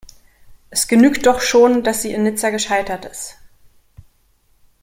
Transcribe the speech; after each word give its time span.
Es 0.71 0.87
genügt 0.87 1.27
doch 1.27 1.41
schon, 1.41 1.83
dass 1.83 2.01
sie 2.01 2.11
in 2.11 2.23
Nizza 2.23 2.49
gescheitert 2.49 3.05
ist. 3.05 3.35